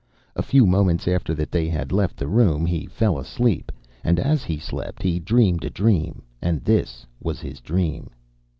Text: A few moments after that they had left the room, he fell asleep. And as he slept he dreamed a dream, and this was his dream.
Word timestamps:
A 0.35 0.41
few 0.41 0.65
moments 0.65 1.07
after 1.07 1.35
that 1.35 1.51
they 1.51 1.67
had 1.69 1.91
left 1.91 2.17
the 2.17 2.27
room, 2.27 2.65
he 2.65 2.87
fell 2.87 3.19
asleep. 3.19 3.71
And 4.03 4.19
as 4.19 4.43
he 4.43 4.57
slept 4.57 5.03
he 5.03 5.19
dreamed 5.19 5.63
a 5.63 5.69
dream, 5.69 6.23
and 6.41 6.59
this 6.63 7.05
was 7.21 7.39
his 7.39 7.61
dream. 7.61 8.09